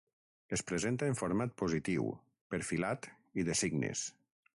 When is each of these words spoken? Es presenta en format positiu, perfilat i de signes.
Es 0.55 0.61
presenta 0.69 1.09
en 1.11 1.17
format 1.19 1.53
positiu, 1.63 2.07
perfilat 2.55 3.07
i 3.43 3.47
de 3.51 3.57
signes. 3.61 4.03